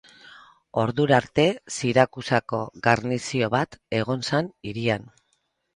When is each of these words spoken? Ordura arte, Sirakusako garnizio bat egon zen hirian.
Ordura 0.83 1.15
arte, 1.23 1.45
Sirakusako 1.75 2.63
garnizio 2.89 3.53
bat 3.59 3.79
egon 4.01 4.29
zen 4.33 4.55
hirian. 4.71 5.09